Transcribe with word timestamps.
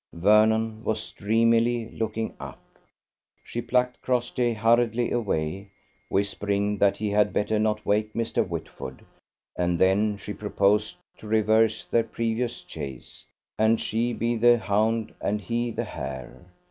Vernon 0.13 0.83
was 0.83 1.11
dreamily 1.11 1.91
looking 1.91 2.33
up. 2.39 2.59
She 3.43 3.61
plucked 3.61 4.01
Crossjay 4.01 4.51
hurriedly 4.55 5.11
away, 5.11 5.69
whispering 6.09 6.79
that 6.79 6.97
he 6.97 7.11
had 7.11 7.31
better 7.31 7.59
not 7.59 7.85
wake 7.85 8.11
Mr. 8.13 8.43
Whitford, 8.43 9.05
and 9.55 9.77
then 9.77 10.17
she 10.17 10.33
proposed 10.33 10.97
to 11.19 11.27
reverse 11.27 11.85
their 11.85 12.03
previous 12.03 12.63
chase, 12.63 13.27
and 13.59 13.79
she 13.79 14.11
be 14.11 14.35
the 14.37 14.57
hound 14.57 15.13
and 15.21 15.39
he 15.39 15.69
the 15.69 15.85
hare. 15.85 16.47